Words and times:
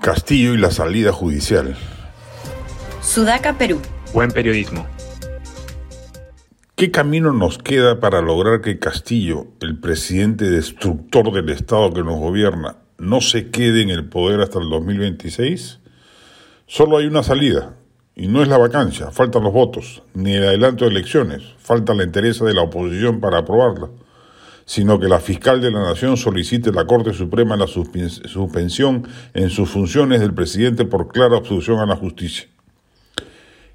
Castillo 0.00 0.54
y 0.54 0.56
la 0.56 0.70
salida 0.70 1.12
judicial. 1.12 1.76
Sudaca, 3.02 3.58
Perú. 3.58 3.82
Buen 4.14 4.30
periodismo. 4.30 4.86
¿Qué 6.74 6.90
camino 6.90 7.34
nos 7.34 7.58
queda 7.58 8.00
para 8.00 8.22
lograr 8.22 8.62
que 8.62 8.78
Castillo, 8.78 9.48
el 9.60 9.78
presidente 9.78 10.48
destructor 10.48 11.30
del 11.32 11.50
Estado 11.50 11.92
que 11.92 12.02
nos 12.02 12.18
gobierna, 12.18 12.76
no 12.96 13.20
se 13.20 13.50
quede 13.50 13.82
en 13.82 13.90
el 13.90 14.08
poder 14.08 14.40
hasta 14.40 14.58
el 14.58 14.70
2026? 14.70 15.80
Solo 16.66 16.96
hay 16.96 17.04
una 17.04 17.22
salida, 17.22 17.74
y 18.16 18.28
no 18.28 18.40
es 18.40 18.48
la 18.48 18.56
vacancia, 18.56 19.10
faltan 19.10 19.42
los 19.42 19.52
votos, 19.52 20.02
ni 20.14 20.32
el 20.32 20.44
adelanto 20.44 20.86
de 20.86 20.92
elecciones, 20.92 21.42
falta 21.58 21.92
la 21.92 22.04
interés 22.04 22.40
de 22.40 22.54
la 22.54 22.62
oposición 22.62 23.20
para 23.20 23.40
aprobarla 23.40 23.90
sino 24.64 24.98
que 24.98 25.08
la 25.08 25.20
fiscal 25.20 25.60
de 25.60 25.70
la 25.70 25.80
Nación 25.80 26.16
solicite 26.16 26.70
a 26.70 26.72
la 26.72 26.86
Corte 26.86 27.12
Suprema 27.12 27.56
la 27.56 27.66
suspensión 27.66 29.06
en 29.34 29.50
sus 29.50 29.68
funciones 29.68 30.20
del 30.20 30.34
presidente 30.34 30.84
por 30.84 31.08
clara 31.08 31.36
obstrucción 31.36 31.78
a 31.78 31.86
la 31.86 31.96
justicia. 31.96 32.48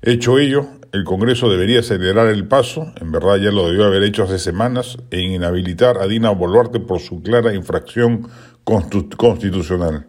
Hecho 0.02 0.38
ello, 0.38 0.68
el 0.92 1.04
Congreso 1.04 1.50
debería 1.50 1.80
acelerar 1.80 2.28
el 2.28 2.48
paso, 2.48 2.94
en 3.02 3.12
verdad 3.12 3.38
ya 3.38 3.52
lo 3.52 3.68
debió 3.68 3.86
haber 3.86 4.04
hecho 4.04 4.24
hace 4.24 4.40
semanas, 4.40 4.98
en 5.12 5.32
inhabilitar 5.32 5.98
a 5.98 6.08
Dina 6.08 6.30
Boluarte 6.30 6.80
por 6.80 7.00
su 7.00 7.22
clara 7.22 7.54
infracción 7.54 8.30
constitucional. 8.64 10.08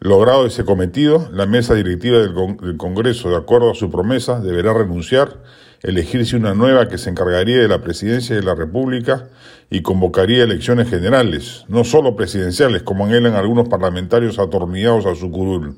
Logrado 0.00 0.46
ese 0.46 0.64
cometido, 0.64 1.28
la 1.32 1.46
mesa 1.46 1.74
directiva 1.74 2.18
del 2.18 2.76
Congreso, 2.76 3.30
de 3.30 3.36
acuerdo 3.36 3.72
a 3.72 3.74
su 3.74 3.90
promesa, 3.90 4.40
deberá 4.40 4.72
renunciar 4.72 5.38
elegirse 5.82 6.36
una 6.36 6.54
nueva 6.54 6.88
que 6.88 6.98
se 6.98 7.10
encargaría 7.10 7.58
de 7.58 7.68
la 7.68 7.80
presidencia 7.80 8.36
de 8.36 8.42
la 8.42 8.54
República 8.54 9.28
y 9.70 9.82
convocaría 9.82 10.44
elecciones 10.44 10.88
generales, 10.88 11.64
no 11.68 11.84
solo 11.84 12.16
presidenciales, 12.16 12.82
como 12.82 13.06
anhelan 13.06 13.34
algunos 13.34 13.68
parlamentarios 13.68 14.38
atornillados 14.38 15.06
a 15.06 15.14
su 15.16 15.30
curul. 15.30 15.76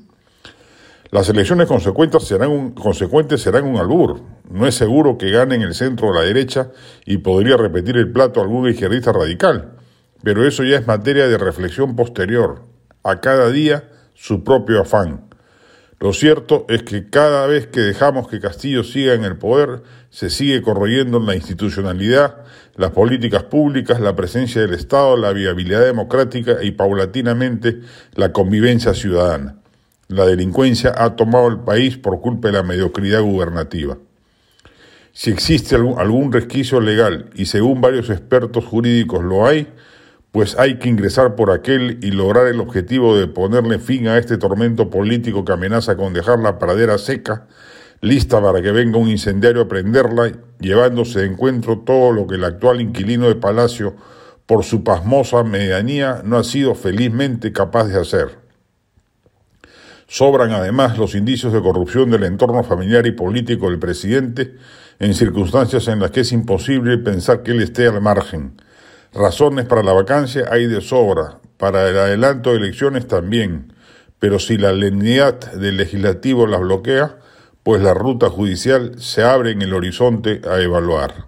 Las 1.11 1.27
elecciones 1.27 1.67
consecuentes 1.67 2.23
serán, 2.23 2.51
un, 2.51 2.71
consecuentes 2.71 3.41
serán 3.41 3.65
un 3.65 3.77
albur. 3.77 4.21
No 4.49 4.65
es 4.65 4.75
seguro 4.75 5.17
que 5.17 5.29
gane 5.29 5.55
en 5.55 5.61
el 5.63 5.73
centro 5.73 6.09
o 6.09 6.13
la 6.13 6.21
derecha 6.21 6.71
y 7.05 7.17
podría 7.17 7.57
repetir 7.57 7.97
el 7.97 8.11
plato 8.11 8.39
algún 8.41 8.69
izquierdista 8.69 9.11
radical. 9.11 9.73
Pero 10.23 10.47
eso 10.47 10.63
ya 10.63 10.77
es 10.77 10.87
materia 10.87 11.27
de 11.27 11.37
reflexión 11.37 11.95
posterior. 11.97 12.61
A 13.03 13.19
cada 13.19 13.49
día 13.49 13.89
su 14.13 14.43
propio 14.43 14.81
afán. 14.81 15.31
Lo 16.01 16.13
cierto 16.13 16.65
es 16.67 16.81
que 16.81 17.11
cada 17.11 17.45
vez 17.45 17.67
que 17.67 17.79
dejamos 17.79 18.27
que 18.27 18.39
Castillo 18.39 18.83
siga 18.83 19.13
en 19.13 19.23
el 19.23 19.37
poder, 19.37 19.83
se 20.09 20.31
sigue 20.31 20.63
corroyendo 20.63 21.19
la 21.19 21.35
institucionalidad, 21.35 22.37
las 22.75 22.89
políticas 22.89 23.43
públicas, 23.43 23.99
la 23.99 24.15
presencia 24.15 24.61
del 24.61 24.73
Estado, 24.73 25.15
la 25.15 25.31
viabilidad 25.31 25.85
democrática 25.85 26.63
y 26.63 26.71
paulatinamente 26.71 27.81
la 28.15 28.33
convivencia 28.33 28.95
ciudadana. 28.95 29.57
La 30.07 30.25
delincuencia 30.25 30.91
ha 30.97 31.15
tomado 31.15 31.47
el 31.47 31.59
país 31.59 31.97
por 31.97 32.19
culpa 32.19 32.47
de 32.47 32.55
la 32.55 32.63
mediocridad 32.63 33.21
gubernativa. 33.21 33.97
Si 35.13 35.29
existe 35.29 35.75
algún, 35.75 35.99
algún 35.99 36.31
resquicio 36.31 36.81
legal, 36.81 37.29
y 37.35 37.45
según 37.45 37.79
varios 37.79 38.09
expertos 38.09 38.65
jurídicos 38.65 39.23
lo 39.23 39.45
hay, 39.45 39.67
pues 40.31 40.57
hay 40.57 40.79
que 40.79 40.87
ingresar 40.87 41.35
por 41.35 41.51
aquel 41.51 41.99
y 42.01 42.11
lograr 42.11 42.47
el 42.47 42.61
objetivo 42.61 43.17
de 43.17 43.27
ponerle 43.27 43.79
fin 43.79 44.07
a 44.07 44.17
este 44.17 44.37
tormento 44.37 44.89
político 44.89 45.43
que 45.43 45.51
amenaza 45.51 45.97
con 45.97 46.13
dejar 46.13 46.39
la 46.39 46.57
pradera 46.57 46.97
seca, 46.97 47.47
lista 47.99 48.41
para 48.41 48.61
que 48.61 48.71
venga 48.71 48.97
un 48.97 49.09
incendiario 49.09 49.63
a 49.63 49.67
prenderla, 49.67 50.31
llevándose 50.59 51.19
de 51.19 51.25
encuentro 51.25 51.79
todo 51.79 52.13
lo 52.13 52.27
que 52.27 52.35
el 52.35 52.45
actual 52.45 52.79
inquilino 52.79 53.27
de 53.27 53.35
Palacio, 53.35 53.95
por 54.45 54.63
su 54.63 54.83
pasmosa 54.83 55.43
medianía, 55.43 56.21
no 56.23 56.37
ha 56.37 56.43
sido 56.43 56.75
felizmente 56.75 57.51
capaz 57.51 57.85
de 57.85 57.99
hacer. 57.99 58.39
Sobran 60.07 60.51
además 60.51 60.97
los 60.97 61.13
indicios 61.15 61.53
de 61.53 61.61
corrupción 61.61 62.09
del 62.09 62.23
entorno 62.23 62.63
familiar 62.63 63.05
y 63.05 63.11
político 63.11 63.69
del 63.69 63.79
presidente, 63.79 64.55
en 64.99 65.13
circunstancias 65.13 65.87
en 65.87 65.99
las 65.99 66.11
que 66.11 66.21
es 66.21 66.31
imposible 66.31 66.97
pensar 66.97 67.43
que 67.43 67.51
él 67.51 67.61
esté 67.61 67.87
al 67.87 68.01
margen 68.01 68.53
Razones 69.13 69.65
para 69.65 69.83
la 69.83 69.91
vacancia 69.91 70.45
hay 70.49 70.67
de 70.67 70.79
sobra, 70.79 71.39
para 71.57 71.89
el 71.89 71.97
adelanto 71.97 72.51
de 72.51 72.57
elecciones 72.57 73.07
también, 73.07 73.73
pero 74.19 74.39
si 74.39 74.57
la 74.57 74.71
lenidad 74.71 75.37
del 75.51 75.75
legislativo 75.75 76.47
las 76.47 76.61
bloquea, 76.61 77.17
pues 77.61 77.81
la 77.81 77.93
ruta 77.93 78.29
judicial 78.29 79.01
se 79.01 79.23
abre 79.23 79.51
en 79.51 79.61
el 79.63 79.73
horizonte 79.73 80.41
a 80.49 80.61
evaluar. 80.61 81.27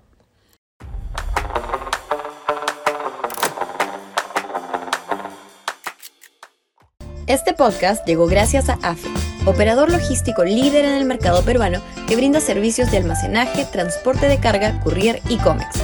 Este 7.27 7.53
podcast 7.53 8.07
llegó 8.07 8.27
gracias 8.27 8.69
a 8.69 8.75
AFE, 8.81 9.09
operador 9.45 9.91
logístico 9.91 10.45
líder 10.45 10.85
en 10.85 10.93
el 10.93 11.05
mercado 11.05 11.43
peruano 11.43 11.81
que 12.07 12.16
brinda 12.16 12.39
servicios 12.39 12.91
de 12.91 12.97
almacenaje, 12.97 13.66
transporte 13.66 14.29
de 14.29 14.39
carga, 14.39 14.79
courier 14.81 15.19
y 15.27 15.38
cómics 15.38 15.83